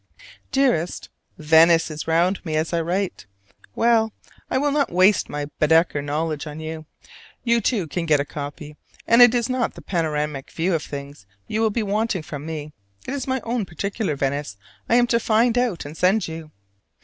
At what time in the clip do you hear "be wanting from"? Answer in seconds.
11.69-12.47